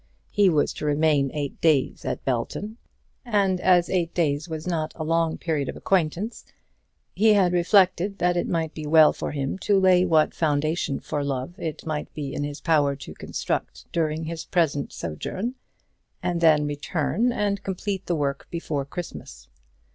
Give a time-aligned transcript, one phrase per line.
[0.31, 2.77] He was to remain eight days at Belton,
[3.23, 6.43] and as eight days was not a long period of acquaintance,
[7.13, 11.23] he had reflected that it might be well for him to lay what foundation for
[11.23, 15.53] love it might be in his power to construct during his present sojourn,
[16.23, 19.49] and then return and complete the work before Christmas.